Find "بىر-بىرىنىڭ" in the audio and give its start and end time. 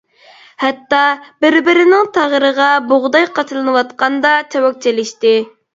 1.45-2.09